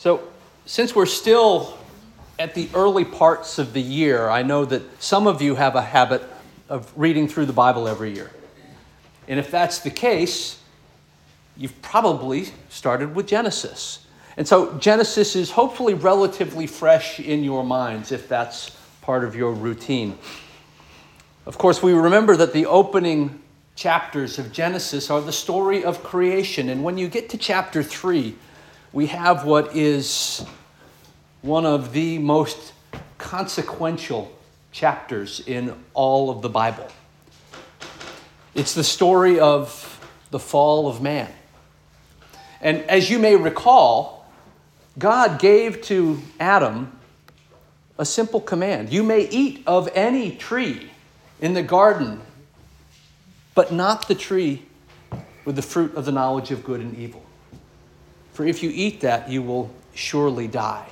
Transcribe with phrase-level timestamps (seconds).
[0.00, 0.22] So,
[0.64, 1.76] since we're still
[2.38, 5.82] at the early parts of the year, I know that some of you have a
[5.82, 6.22] habit
[6.70, 8.30] of reading through the Bible every year.
[9.28, 10.58] And if that's the case,
[11.54, 14.06] you've probably started with Genesis.
[14.38, 19.52] And so Genesis is hopefully relatively fresh in your minds if that's part of your
[19.52, 20.16] routine.
[21.44, 23.38] Of course, we remember that the opening
[23.76, 26.70] chapters of Genesis are the story of creation.
[26.70, 28.34] And when you get to chapter 3,
[28.92, 30.44] we have what is
[31.42, 32.72] one of the most
[33.18, 34.36] consequential
[34.72, 36.88] chapters in all of the Bible.
[38.54, 39.86] It's the story of
[40.30, 41.30] the fall of man.
[42.60, 44.26] And as you may recall,
[44.98, 46.98] God gave to Adam
[47.96, 50.90] a simple command You may eat of any tree
[51.40, 52.20] in the garden,
[53.54, 54.62] but not the tree
[55.44, 57.24] with the fruit of the knowledge of good and evil.
[58.32, 60.88] For if you eat that, you will surely die.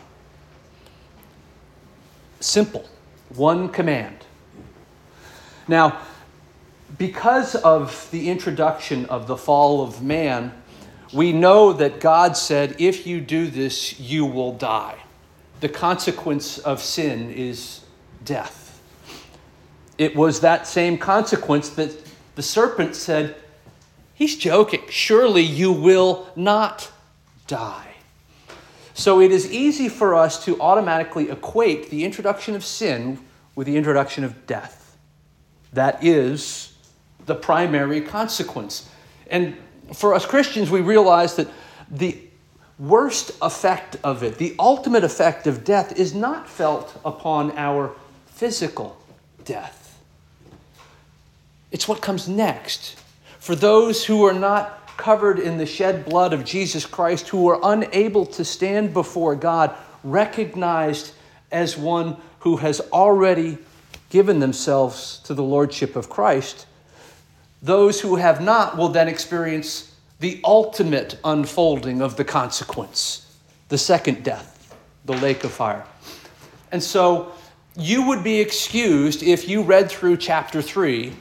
[2.40, 2.88] Simple,
[3.30, 4.16] one command.
[5.66, 6.00] Now,
[6.96, 10.52] because of the introduction of the fall of man,
[11.12, 14.96] we know that God said, if you do this, you will die.
[15.60, 17.80] The consequence of sin is
[18.24, 18.80] death.
[19.96, 21.92] It was that same consequence that
[22.36, 23.36] the serpent said,
[24.14, 24.82] He's joking.
[24.88, 26.90] Surely you will not
[27.48, 27.94] die.
[28.94, 33.18] So it is easy for us to automatically equate the introduction of sin
[33.56, 34.96] with the introduction of death.
[35.72, 36.72] That is
[37.26, 38.88] the primary consequence.
[39.30, 39.56] And
[39.92, 41.48] for us Christians, we realize that
[41.90, 42.18] the
[42.78, 47.94] worst effect of it, the ultimate effect of death, is not felt upon our
[48.26, 48.96] physical
[49.44, 50.00] death.
[51.70, 52.98] It's what comes next.
[53.38, 57.60] For those who are not covered in the shed blood of Jesus Christ, who are
[57.62, 61.12] unable to stand before God, recognized
[61.50, 63.56] as one who has already
[64.10, 66.66] given themselves to the Lordship of Christ,
[67.62, 73.24] those who have not will then experience the ultimate unfolding of the consequence
[73.68, 75.84] the second death, the lake of fire.
[76.72, 77.32] And so
[77.76, 81.12] you would be excused if you read through chapter 3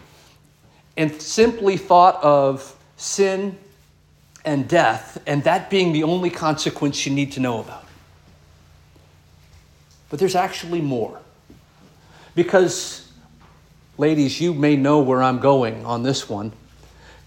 [0.96, 3.58] and simply thought of sin
[4.48, 7.84] and death, and that being the only consequence you need to know about.
[10.10, 11.20] But there's actually more.
[12.34, 13.12] Because,
[13.98, 16.54] ladies, you may know where I'm going on this one.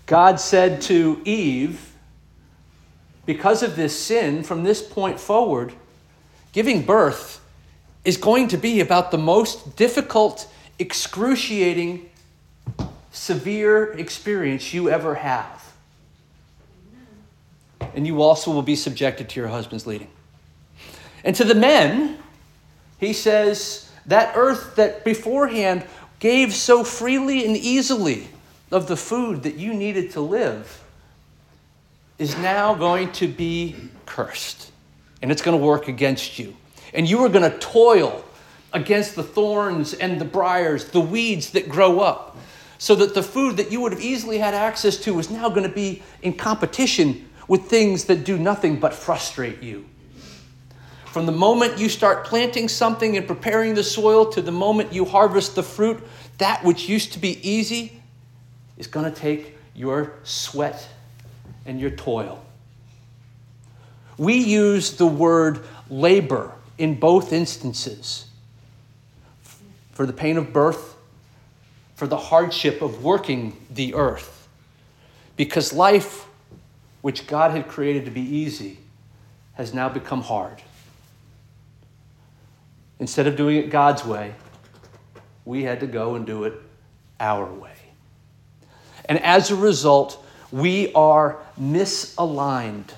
[0.06, 1.92] God said to Eve,
[3.26, 5.74] because of this sin, from this point forward,
[6.52, 7.44] giving birth
[8.02, 12.08] is going to be about the most difficult, excruciating,
[13.12, 15.59] severe experience you ever have
[17.94, 20.10] and you also will be subjected to your husband's leading.
[21.24, 22.18] And to the men,
[22.98, 25.84] he says, that earth that beforehand
[26.18, 28.28] gave so freely and easily
[28.70, 30.82] of the food that you needed to live
[32.18, 33.74] is now going to be
[34.06, 34.70] cursed.
[35.22, 36.56] And it's going to work against you.
[36.92, 38.24] And you are going to toil
[38.72, 42.36] against the thorns and the briars, the weeds that grow up,
[42.78, 45.68] so that the food that you would have easily had access to is now going
[45.68, 49.84] to be in competition with things that do nothing but frustrate you.
[51.06, 55.04] From the moment you start planting something and preparing the soil to the moment you
[55.04, 56.00] harvest the fruit,
[56.38, 58.00] that which used to be easy
[58.78, 60.88] is going to take your sweat
[61.66, 62.40] and your toil.
[64.16, 68.26] We use the word labor in both instances
[69.90, 70.94] for the pain of birth,
[71.96, 74.46] for the hardship of working the earth.
[75.36, 76.28] Because life
[77.02, 78.78] which God had created to be easy,
[79.54, 80.62] has now become hard.
[82.98, 84.34] Instead of doing it God's way,
[85.44, 86.54] we had to go and do it
[87.18, 87.72] our way.
[89.06, 92.90] And as a result, we are misaligned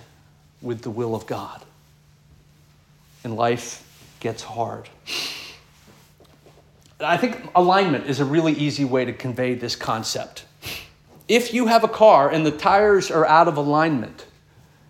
[0.61, 1.65] with the will of God.
[3.25, 3.89] And life
[4.21, 4.89] gets hard.
[7.01, 10.45] I think alignment is a really easy way to convey this concept.
[11.33, 14.27] If you have a car and the tires are out of alignment,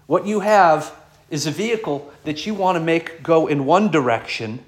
[0.08, 0.92] what you have
[1.30, 4.58] is a vehicle that you want to make go in one direction,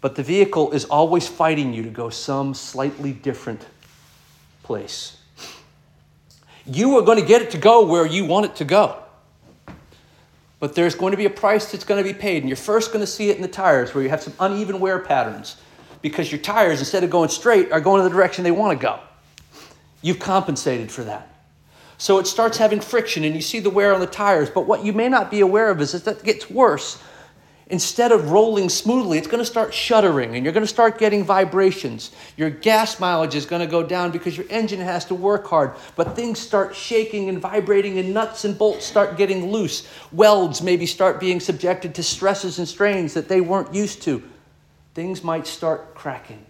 [0.00, 3.66] but the vehicle is always fighting you to go some slightly different
[4.62, 5.16] place.
[6.64, 9.02] You are going to get it to go where you want it to go.
[10.60, 12.92] But there's going to be a price that's going to be paid, and you're first
[12.92, 15.56] going to see it in the tires where you have some uneven wear patterns
[16.00, 18.80] because your tires, instead of going straight, are going in the direction they want to
[18.80, 19.00] go.
[20.04, 21.34] You've compensated for that.
[21.96, 24.50] So it starts having friction and you see the wear on the tires.
[24.50, 27.02] But what you may not be aware of is that it gets worse.
[27.68, 31.24] Instead of rolling smoothly, it's going to start shuddering and you're going to start getting
[31.24, 32.10] vibrations.
[32.36, 35.72] Your gas mileage is going to go down because your engine has to work hard.
[35.96, 39.88] But things start shaking and vibrating and nuts and bolts start getting loose.
[40.12, 44.22] Welds maybe start being subjected to stresses and strains that they weren't used to.
[44.92, 46.44] Things might start cracking.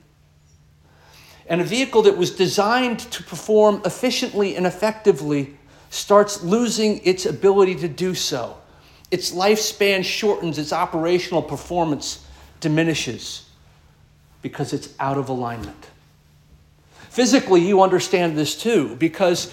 [1.47, 5.57] And a vehicle that was designed to perform efficiently and effectively
[5.91, 8.57] starts losing its ability to do so.
[9.11, 12.27] Its lifespan shortens, its operational performance
[12.61, 13.49] diminishes
[14.43, 15.87] because it's out of alignment.
[17.11, 19.53] Physically, you understand this too, because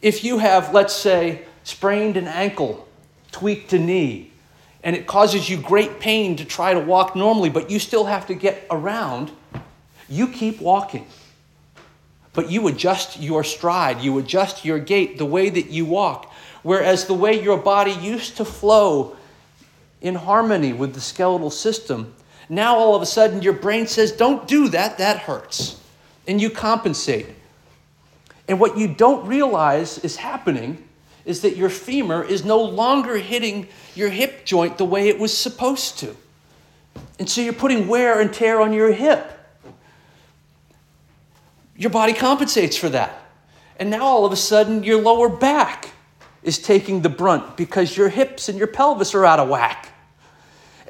[0.00, 2.86] if you have, let's say, sprained an ankle,
[3.32, 4.30] tweaked a knee,
[4.84, 8.26] and it causes you great pain to try to walk normally, but you still have
[8.26, 9.30] to get around,
[10.08, 11.06] you keep walking.
[12.34, 16.32] But you adjust your stride, you adjust your gait, the way that you walk.
[16.62, 19.16] Whereas the way your body used to flow
[20.00, 22.14] in harmony with the skeletal system,
[22.48, 25.80] now all of a sudden your brain says, Don't do that, that hurts.
[26.26, 27.26] And you compensate.
[28.48, 30.88] And what you don't realize is happening
[31.24, 35.36] is that your femur is no longer hitting your hip joint the way it was
[35.36, 36.16] supposed to.
[37.18, 39.38] And so you're putting wear and tear on your hip.
[41.76, 43.18] Your body compensates for that.
[43.76, 45.90] And now all of a sudden, your lower back
[46.42, 49.88] is taking the brunt because your hips and your pelvis are out of whack.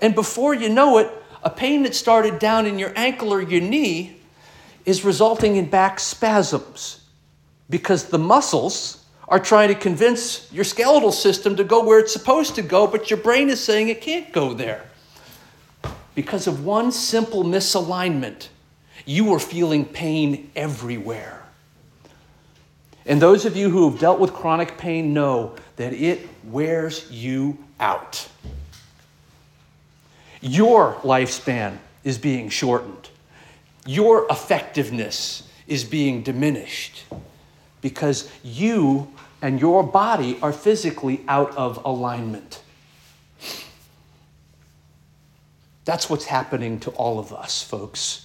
[0.01, 1.11] And before you know it,
[1.43, 4.17] a pain that started down in your ankle or your knee
[4.85, 7.05] is resulting in back spasms
[7.71, 12.55] because the muscles are trying to convince your skeletal system to go where it's supposed
[12.57, 14.85] to go, but your brain is saying it can't go there.
[16.15, 18.49] Because of one simple misalignment,
[19.05, 21.43] you are feeling pain everywhere.
[23.05, 27.59] And those of you who have dealt with chronic pain know that it wears you
[27.81, 28.29] out.
[30.41, 33.09] Your lifespan is being shortened,
[33.87, 37.05] your effectiveness is being diminished
[37.81, 42.63] because you and your body are physically out of alignment.
[45.85, 48.22] That's what's happening to all of us, folks.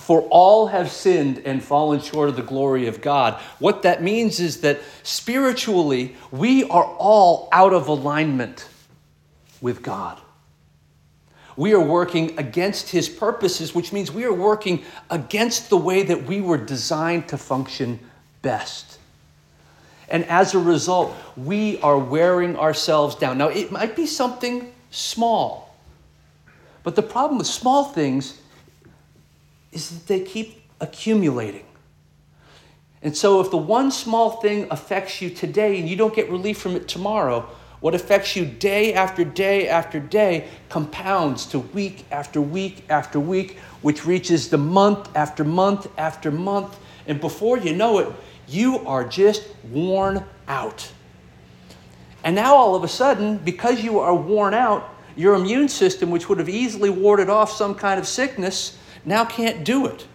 [0.00, 3.40] For all have sinned and fallen short of the glory of God.
[3.60, 8.68] What that means is that spiritually, we are all out of alignment
[9.60, 10.20] with God.
[11.56, 16.24] We are working against His purposes, which means we are working against the way that
[16.24, 18.00] we were designed to function
[18.42, 18.98] best.
[20.08, 23.38] And as a result, we are wearing ourselves down.
[23.38, 25.76] Now, it might be something small,
[26.82, 28.40] but the problem with small things
[29.74, 31.66] is that they keep accumulating.
[33.02, 36.58] And so, if the one small thing affects you today and you don't get relief
[36.58, 37.46] from it tomorrow,
[37.80, 43.58] what affects you day after day after day compounds to week after week after week,
[43.82, 46.78] which reaches the month after month after month.
[47.06, 48.10] And before you know it,
[48.48, 50.90] you are just worn out.
[52.24, 56.30] And now, all of a sudden, because you are worn out, your immune system, which
[56.30, 60.06] would have easily warded off some kind of sickness, now can't do it.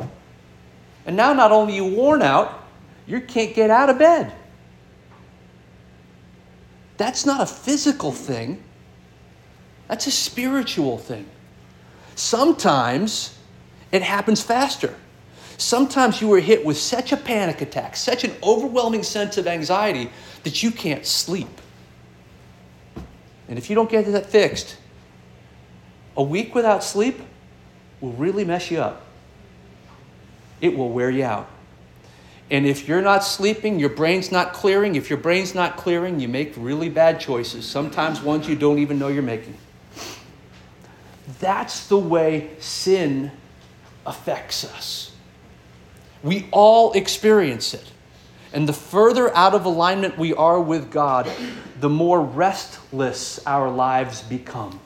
[1.05, 2.67] And now not only you worn out,
[3.07, 4.33] you can't get out of bed.
[6.97, 8.61] That's not a physical thing.
[9.87, 11.25] That's a spiritual thing.
[12.15, 13.37] Sometimes
[13.91, 14.93] it happens faster.
[15.57, 20.09] Sometimes you are hit with such a panic attack, such an overwhelming sense of anxiety
[20.43, 21.49] that you can't sleep.
[23.47, 24.77] And if you don't get that fixed,
[26.15, 27.19] a week without sleep
[28.01, 29.05] will really mess you up.
[30.61, 31.49] It will wear you out.
[32.51, 34.95] And if you're not sleeping, your brain's not clearing.
[34.95, 38.97] If your brain's not clearing, you make really bad choices, sometimes ones you don't even
[38.97, 39.55] know you're making.
[41.39, 43.31] That's the way sin
[44.05, 45.11] affects us.
[46.23, 47.91] We all experience it.
[48.51, 51.29] And the further out of alignment we are with God,
[51.79, 54.79] the more restless our lives become.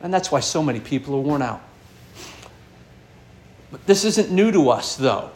[0.00, 1.62] And that's why so many people are worn out.
[3.70, 5.30] But this isn't new to us, though.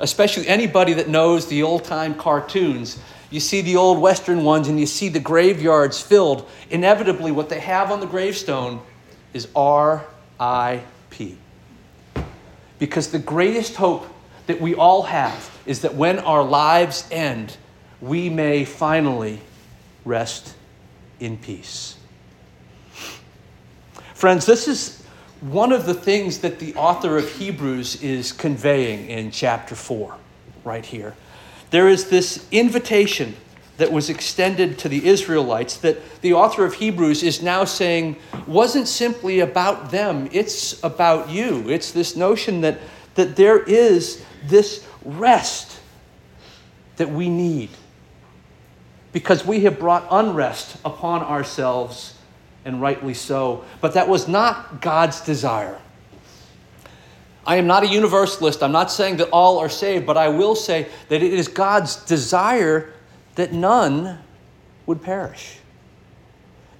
[0.00, 2.98] Especially anybody that knows the old time cartoons.
[3.30, 6.48] You see the old Western ones and you see the graveyards filled.
[6.70, 8.80] Inevitably, what they have on the gravestone
[9.32, 11.38] is R.I.P.
[12.78, 14.06] Because the greatest hope
[14.46, 17.56] that we all have is that when our lives end,
[18.00, 19.40] we may finally
[20.04, 20.54] rest
[21.20, 21.96] in peace.
[24.14, 25.02] Friends, this is
[25.40, 30.16] one of the things that the author of Hebrews is conveying in chapter 4,
[30.64, 31.14] right here.
[31.70, 33.34] there is this invitation
[33.76, 38.16] that was extended to the Israelites that the author of Hebrews is now saying
[38.46, 41.68] wasn't simply about them, it's about you.
[41.68, 42.78] It's this notion that,
[43.16, 45.80] that there is this rest
[46.96, 47.70] that we need
[49.12, 52.13] because we have brought unrest upon ourselves,
[52.64, 53.64] and rightly so.
[53.80, 55.78] But that was not God's desire.
[57.46, 58.62] I am not a universalist.
[58.62, 61.96] I'm not saying that all are saved, but I will say that it is God's
[61.96, 62.92] desire
[63.34, 64.18] that none
[64.86, 65.58] would perish.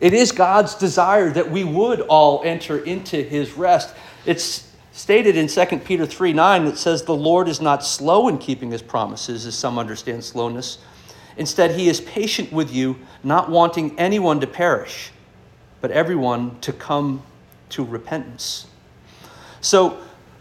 [0.00, 3.94] It is God's desire that we would all enter into his rest.
[4.26, 8.38] It's stated in 2 Peter 3 9 that says, The Lord is not slow in
[8.38, 10.78] keeping his promises, as some understand slowness.
[11.36, 15.10] Instead, he is patient with you, not wanting anyone to perish,
[15.84, 17.22] but everyone to come
[17.68, 18.66] to repentance.
[19.60, 19.98] So,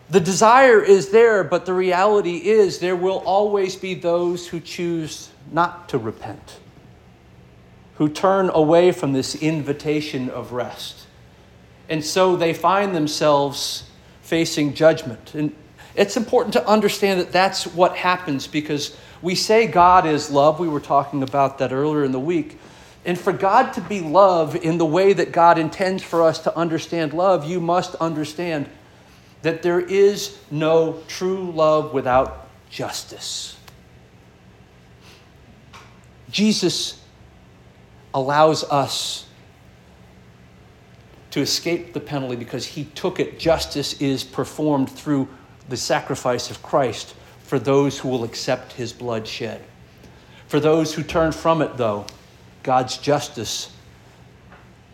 [0.09, 5.31] the desire is there, but the reality is there will always be those who choose
[5.51, 6.59] not to repent,
[7.95, 11.07] who turn away from this invitation of rest.
[11.89, 13.83] And so they find themselves
[14.21, 15.35] facing judgment.
[15.35, 15.53] And
[15.93, 20.61] it's important to understand that that's what happens because we say God is love.
[20.61, 22.57] We were talking about that earlier in the week.
[23.05, 26.57] And for God to be love in the way that God intends for us to
[26.57, 28.69] understand love, you must understand
[29.41, 33.57] that there is no true love without justice.
[36.31, 37.01] Jesus
[38.13, 39.27] allows us
[41.31, 43.37] to escape the penalty because he took it.
[43.37, 45.27] Justice is performed through
[45.67, 49.61] the sacrifice of Christ for those who will accept his blood shed.
[50.47, 52.05] For those who turn from it, though,
[52.63, 53.71] God's justice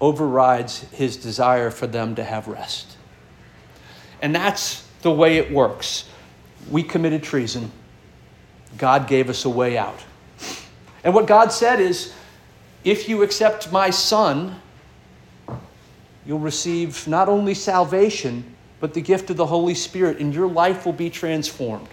[0.01, 2.97] overrides his desire for them to have rest.
[4.21, 6.09] And that's the way it works.
[6.69, 7.71] We committed treason.
[8.77, 9.99] God gave us a way out.
[11.03, 12.13] And what God said is
[12.83, 14.55] if you accept my son,
[16.25, 20.85] you'll receive not only salvation, but the gift of the Holy Spirit, and your life
[20.85, 21.88] will be transformed.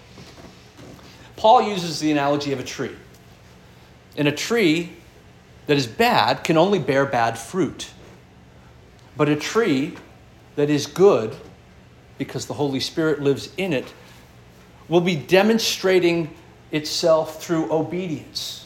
[1.35, 2.95] Paul uses the analogy of a tree.
[4.15, 4.93] In a tree
[5.67, 7.91] that is bad can only bear bad fruit.
[9.15, 9.95] But a tree
[10.55, 11.35] that is good,
[12.17, 13.93] because the Holy Spirit lives in it,
[14.87, 16.33] will be demonstrating
[16.71, 18.65] itself through obedience.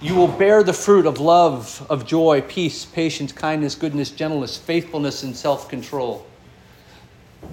[0.00, 5.22] You will bear the fruit of love, of joy, peace, patience, kindness, goodness, gentleness, faithfulness,
[5.22, 6.26] and self control.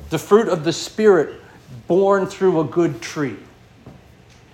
[0.10, 1.40] The fruit of the Spirit
[1.88, 3.38] born through a good tree.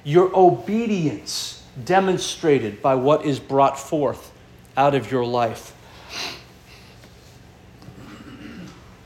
[0.04, 4.32] Your obedience demonstrated by what is brought forth
[4.76, 5.76] out of your life.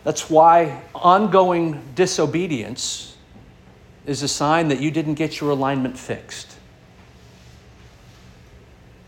[0.04, 3.16] That's why ongoing disobedience
[4.06, 6.58] is a sign that you didn't get your alignment fixed.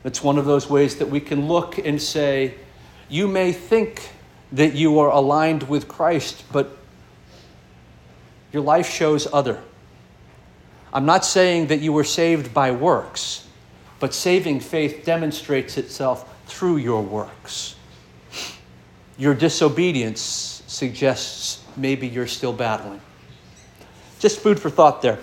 [0.06, 2.54] It's one of those ways that we can look and say,
[3.10, 4.10] you may think
[4.52, 6.78] that you are aligned with Christ, but
[8.54, 9.62] your life shows other.
[10.94, 13.45] I'm not saying that you were saved by works,
[14.00, 17.76] but saving faith demonstrates itself through your works.
[19.18, 20.22] Your disobedience
[20.68, 23.02] suggests maybe you're still battling.
[24.20, 25.20] Just food for thought there.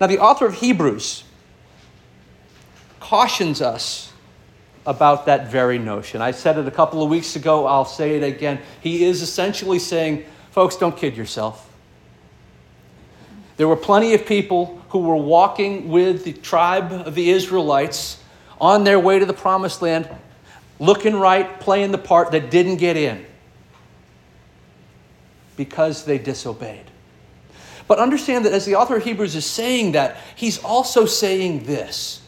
[0.00, 1.24] Now, the author of Hebrews
[3.00, 4.12] cautions us
[4.84, 6.22] about that very notion.
[6.22, 8.60] I said it a couple of weeks ago, I'll say it again.
[8.80, 11.70] He is essentially saying, folks, don't kid yourself.
[13.56, 18.18] There were plenty of people who were walking with the tribe of the Israelites
[18.58, 20.08] on their way to the promised land,
[20.78, 23.26] looking right, playing the part that didn't get in
[25.54, 26.86] because they disobeyed.
[27.86, 32.22] But understand that as the author of Hebrews is saying that, he's also saying this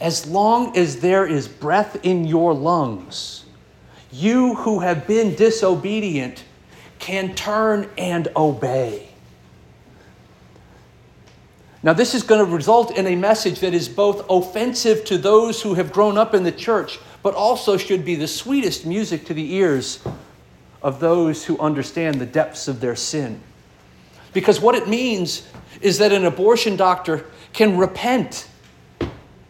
[0.00, 3.44] as long as there is breath in your lungs,
[4.10, 6.42] you who have been disobedient
[6.98, 9.09] can turn and obey.
[11.82, 15.62] Now, this is going to result in a message that is both offensive to those
[15.62, 19.34] who have grown up in the church, but also should be the sweetest music to
[19.34, 20.00] the ears
[20.82, 23.40] of those who understand the depths of their sin.
[24.34, 25.48] Because what it means
[25.80, 28.46] is that an abortion doctor can repent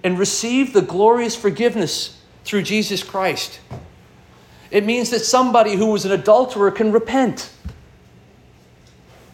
[0.04, 3.60] and receive the glorious forgiveness through Jesus Christ.
[4.70, 7.50] It means that somebody who was an adulterer can repent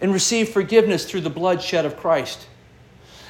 [0.01, 2.47] and receive forgiveness through the bloodshed of Christ.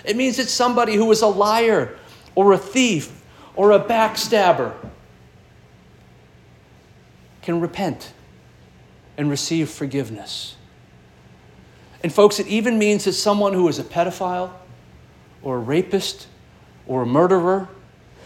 [0.07, 1.99] It means that somebody who was a liar
[2.35, 3.23] or a thief
[3.57, 4.73] or a backstabber
[7.43, 8.13] can repent
[9.19, 10.57] and receive forgiveness.
[12.03, 14.53] And, folks, it even means that someone who is a pedophile
[15.43, 16.29] or a rapist
[16.87, 17.69] or a murderer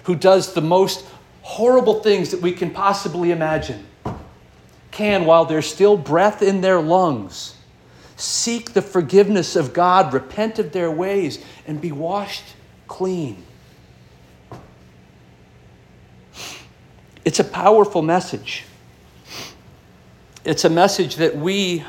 [0.05, 1.07] who does the most
[1.43, 3.87] horrible things that we can possibly imagine
[4.91, 7.57] can, while there's still breath in their lungs,
[8.21, 12.45] seek the forgiveness of God, repent of their ways, and be washed
[12.87, 13.45] clean.
[17.25, 18.65] It's a powerful message.
[20.45, 21.85] It's a message that we,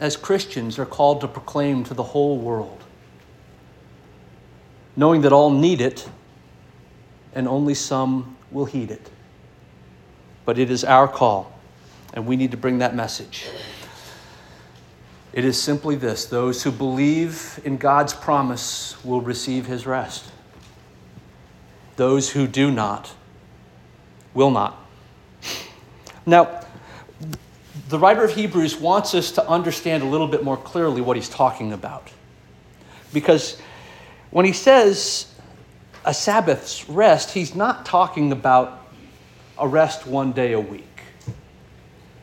[0.00, 2.82] as Christians, are called to proclaim to the whole world,
[4.96, 6.08] knowing that all need it
[7.34, 9.10] and only some will heed it.
[10.44, 11.52] But it is our call,
[12.14, 13.46] and we need to bring that message.
[15.32, 20.24] It is simply this those who believe in God's promise will receive his rest.
[21.96, 23.12] Those who do not
[24.34, 24.76] will not.
[26.24, 26.64] Now,
[27.88, 31.28] the writer of Hebrews wants us to understand a little bit more clearly what he's
[31.28, 32.10] talking about.
[33.12, 33.60] Because
[34.30, 35.32] when he says
[36.04, 38.86] a Sabbath's rest, he's not talking about
[39.58, 40.87] a rest one day a week.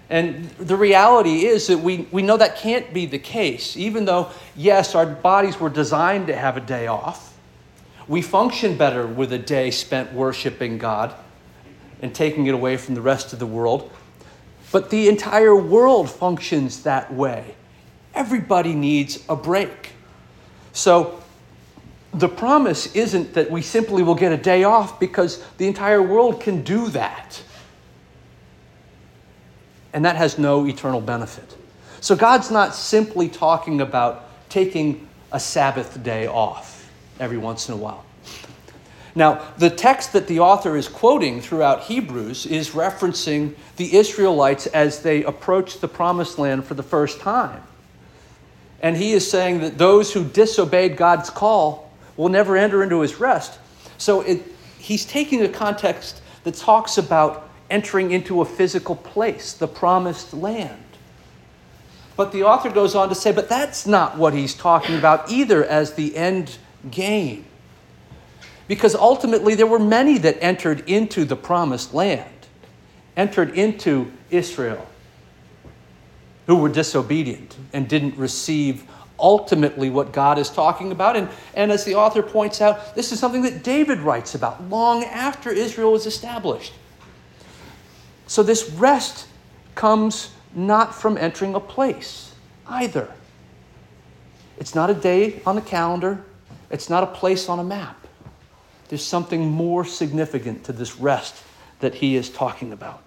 [0.10, 3.76] And the reality is that we, we know that can't be the case.
[3.76, 7.36] Even though, yes, our bodies were designed to have a day off,
[8.08, 11.14] we function better with a day spent worshiping God
[12.02, 13.92] and taking it away from the rest of the world.
[14.72, 17.56] But the entire world functions that way.
[18.14, 19.94] Everybody needs a break.
[20.72, 21.22] So
[22.14, 26.42] the promise isn't that we simply will get a day off because the entire world
[26.42, 27.42] can do that.
[29.96, 31.56] And that has no eternal benefit.
[32.02, 37.78] So God's not simply talking about taking a Sabbath day off every once in a
[37.78, 38.04] while.
[39.16, 45.02] Now, the text that the author is quoting throughout Hebrews is referencing the Israelites as
[45.02, 47.64] they approach the promised land for the first time.
[48.82, 53.18] And he is saying that those who disobeyed God's call will never enter into his
[53.22, 53.58] rest.
[53.98, 54.44] So it,
[54.78, 60.82] he's taking a context that talks about entering into a physical place, the promised land.
[62.16, 65.62] But the author goes on to say, but that's not what he's talking about either
[65.66, 66.58] as the end
[66.90, 67.44] game.
[68.70, 72.48] Because ultimately, there were many that entered into the promised land,
[73.18, 74.88] entered into Israel,
[76.48, 78.86] who were disobedient and didn't receive
[79.20, 81.18] ultimately what God is talking about.
[81.18, 85.04] And, and as the author points out, this is something that David writes about long
[85.04, 86.72] after Israel was established.
[88.28, 89.28] So this rest
[89.76, 92.34] comes not from entering a place
[92.68, 93.12] either.
[94.58, 96.24] It's not a day on the calendar,
[96.70, 98.08] it's not a place on a map.
[98.88, 101.44] There's something more significant to this rest
[101.80, 103.04] that he is talking about.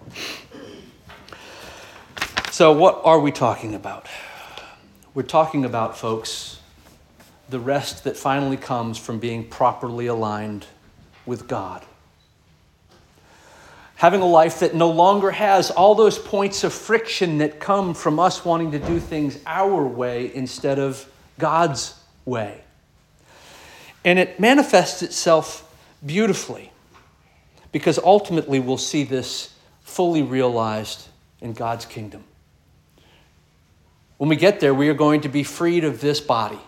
[2.51, 4.07] So, what are we talking about?
[5.13, 6.59] We're talking about, folks,
[7.49, 10.65] the rest that finally comes from being properly aligned
[11.25, 11.85] with God.
[13.99, 18.17] Having a life that no longer has all those points of friction that come from
[18.17, 21.05] us wanting to do things our way instead of
[21.37, 22.61] God's way.
[24.05, 25.69] And it manifests itself
[26.05, 26.71] beautifully
[27.73, 31.09] because ultimately we'll see this fully realized
[31.41, 32.23] in God's kingdom.
[34.15, 36.59] When we get there, we are going to be freed of this body.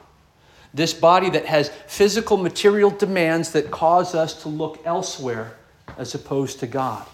[0.74, 5.56] This body that has physical material demands that cause us to look elsewhere
[5.98, 7.08] as opposed to God.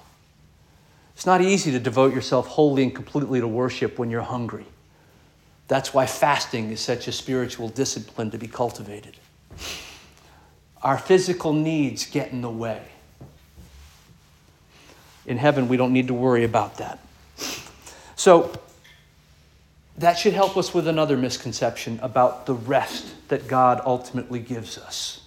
[1.18, 4.68] It's not easy to devote yourself wholly and completely to worship when you're hungry.
[5.68, 9.18] That's why fasting is such a spiritual discipline to be cultivated.
[10.84, 12.84] Our physical needs get in the way.
[15.26, 17.00] In heaven, we don't need to worry about that.
[18.16, 18.54] So,
[19.98, 25.22] that should help us with another misconception about the rest that God ultimately gives us.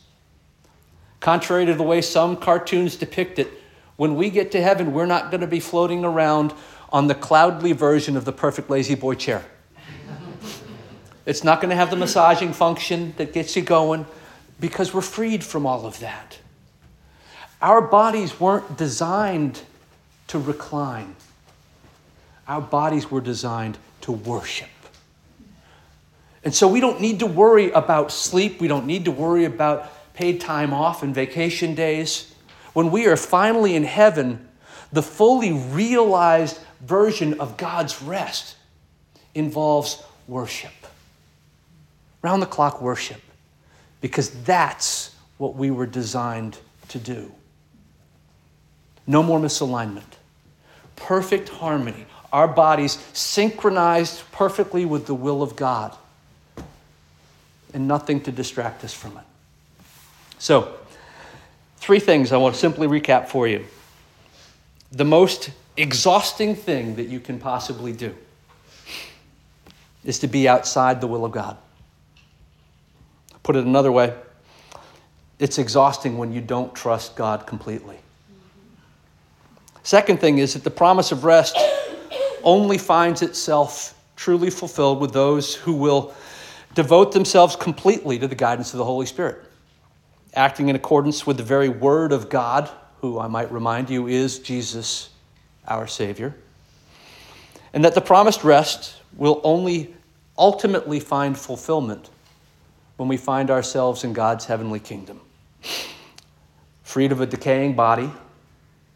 [1.18, 3.59] Contrary to the way some cartoons depict it,
[4.00, 6.54] when we get to heaven, we're not going to be floating around
[6.90, 9.44] on the cloudly version of the perfect La-Z-Boy chair.
[11.26, 14.06] it's not going to have the massaging function that gets you going
[14.58, 16.38] because we're freed from all of that.
[17.60, 19.60] Our bodies weren't designed
[20.28, 21.14] to recline,
[22.48, 24.70] our bodies were designed to worship.
[26.42, 28.62] And so we don't need to worry about sleep.
[28.62, 32.29] We don't need to worry about paid time off and vacation days.
[32.72, 34.48] When we are finally in heaven,
[34.92, 38.56] the fully realized version of God's rest
[39.34, 40.72] involves worship.
[42.22, 43.20] Round the clock worship,
[44.00, 47.32] because that's what we were designed to do.
[49.06, 50.02] No more misalignment.
[50.96, 55.96] Perfect harmony our bodies synchronized perfectly with the will of God,
[57.74, 59.24] and nothing to distract us from it.
[60.38, 60.76] So,
[61.80, 63.66] Three things I want to simply recap for you.
[64.92, 68.14] The most exhausting thing that you can possibly do
[70.04, 71.56] is to be outside the will of God.
[73.42, 74.14] Put it another way,
[75.38, 77.98] it's exhausting when you don't trust God completely.
[79.82, 81.56] Second thing is that the promise of rest
[82.42, 86.14] only finds itself truly fulfilled with those who will
[86.74, 89.42] devote themselves completely to the guidance of the Holy Spirit,
[90.34, 94.38] acting in accordance with the very Word of God, who I might remind you is
[94.38, 95.10] Jesus,
[95.66, 96.34] our Savior,
[97.72, 99.94] and that the promised rest will only
[100.38, 102.10] ultimately find fulfillment
[102.96, 105.20] when we find ourselves in God's heavenly kingdom.
[106.82, 108.10] Freed of a decaying body,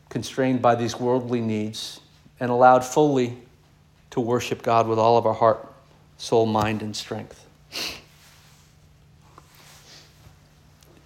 [0.09, 2.01] constrained by these worldly needs,
[2.41, 3.39] and allowed fully
[4.11, 5.73] to worship God with all of our heart,
[6.19, 7.47] soul, mind, and strength.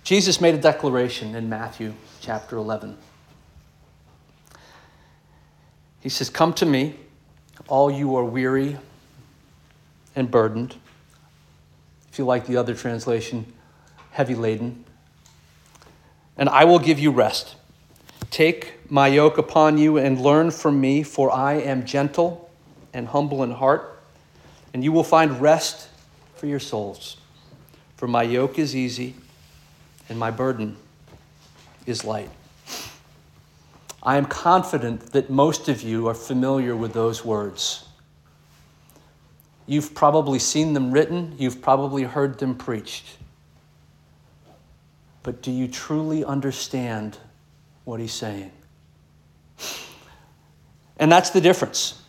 [0.08, 1.92] Jesus made a declaration in Matthew
[2.22, 2.96] chapter 11.
[6.00, 6.96] He says, Come to me,
[7.66, 8.78] all you are weary
[10.16, 10.76] and burdened.
[12.10, 13.52] If you like the other translation,
[14.12, 14.86] heavy laden,
[16.38, 17.56] and I will give you rest.
[18.30, 22.50] Take my yoke upon you and learn from me, for I am gentle
[22.94, 24.00] and humble in heart,
[24.72, 25.90] and you will find rest
[26.34, 27.18] for your souls.
[27.98, 29.14] For my yoke is easy
[30.08, 30.76] and my burden
[31.86, 32.30] is light.
[34.02, 37.84] I am confident that most of you are familiar with those words.
[39.66, 43.18] You've probably seen them written, you've probably heard them preached.
[45.22, 47.18] But do you truly understand
[47.84, 48.50] what he's saying?
[50.98, 52.02] And that's the difference.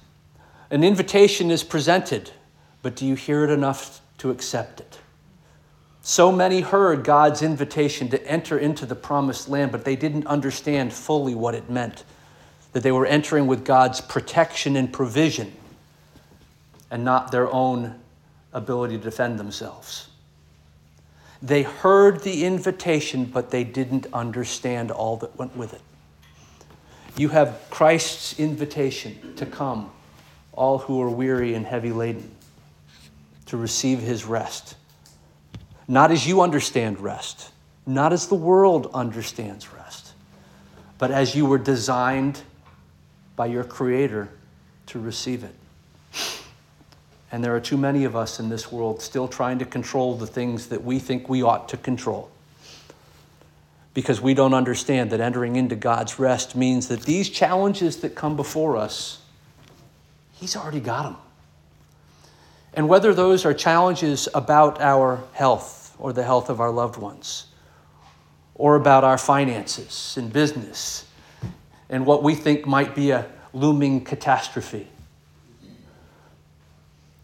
[0.71, 2.31] An invitation is presented,
[2.81, 4.99] but do you hear it enough to accept it?
[6.09, 10.91] So many heard God's invitation to enter into the promised land, but they didn't understand
[10.91, 12.03] fully what it meant.
[12.73, 15.53] That they were entering with God's protection and provision
[16.89, 17.99] and not their own
[18.53, 20.07] ability to defend themselves.
[21.43, 25.81] They heard the invitation, but they didn't understand all that went with it.
[27.17, 29.91] You have Christ's invitation to come,
[30.53, 32.31] all who are weary and heavy laden,
[33.45, 34.73] to receive his rest.
[35.89, 37.49] Not as you understand rest,
[37.87, 40.13] not as the world understands rest,
[40.99, 42.39] but as you were designed
[43.35, 44.29] by your Creator
[44.85, 45.55] to receive it.
[47.31, 50.27] And there are too many of us in this world still trying to control the
[50.27, 52.29] things that we think we ought to control.
[53.95, 58.35] Because we don't understand that entering into God's rest means that these challenges that come
[58.35, 59.23] before us,
[60.33, 61.17] He's already got them.
[62.75, 67.45] And whether those are challenges about our health or the health of our loved ones,
[68.55, 71.05] or about our finances and business,
[71.89, 74.87] and what we think might be a looming catastrophe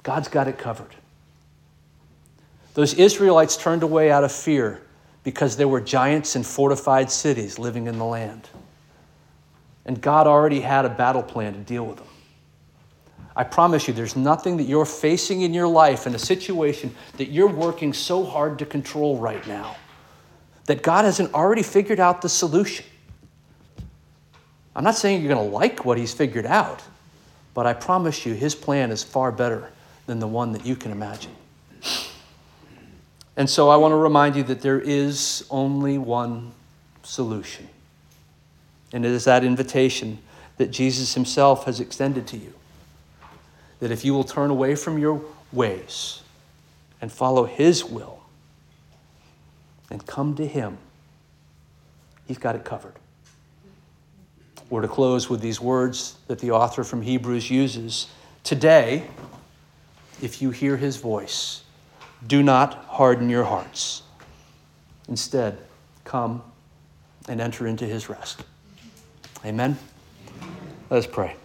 [0.06, 0.96] God's got it covered.
[2.76, 4.84] Those Israelites turned away out of fear
[5.24, 8.48] because there were giants and fortified cities living in the land.
[9.84, 12.08] And God already had a battle plan to deal with them.
[13.36, 17.30] I promise you, there's nothing that you're facing in your life in a situation that
[17.30, 19.76] you're working so hard to control right now
[20.66, 22.86] that God hasn't already figured out the solution.
[24.76, 26.82] I'm not saying you're going to like what He's figured out,
[27.54, 29.72] but I promise you, His plan is far better
[30.06, 31.36] than the one that you can imagine.
[33.38, 36.54] And so I want to remind you that there is only one
[37.04, 37.68] solution.
[38.94, 40.20] And it is that invitation
[40.58, 42.54] that Jesus himself has extended to you.
[43.80, 46.22] That if you will turn away from your ways
[47.02, 48.24] and follow his will
[49.90, 50.78] and come to him,
[52.28, 52.94] he's got it covered.
[54.70, 58.08] We're to close with these words that the author from Hebrews uses.
[58.44, 59.04] Today,
[60.22, 61.62] if you hear his voice.
[62.26, 64.04] Do not harden your hearts.
[65.08, 65.58] Instead,
[66.04, 66.42] come
[67.28, 68.44] and enter into his rest.
[69.46, 69.78] Amen.
[70.90, 71.36] Let us pray.